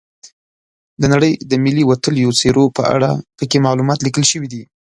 [1.01, 4.63] د نړۍ د ملي وتلیو څیرو په اړه پکې معلومات لیکل شوي دي.